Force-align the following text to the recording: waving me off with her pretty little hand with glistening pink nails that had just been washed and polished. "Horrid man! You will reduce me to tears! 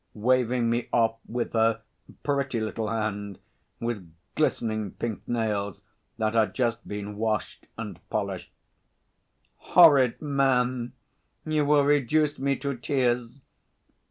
waving 0.15 0.67
me 0.67 0.89
off 0.91 1.19
with 1.27 1.53
her 1.53 1.79
pretty 2.23 2.59
little 2.59 2.87
hand 2.89 3.37
with 3.79 4.11
glistening 4.33 4.89
pink 4.89 5.21
nails 5.27 5.83
that 6.17 6.33
had 6.33 6.55
just 6.55 6.87
been 6.87 7.17
washed 7.17 7.67
and 7.77 7.99
polished. 8.09 8.51
"Horrid 9.57 10.19
man! 10.19 10.93
You 11.45 11.65
will 11.65 11.85
reduce 11.85 12.39
me 12.39 12.55
to 12.55 12.75
tears! 12.77 13.41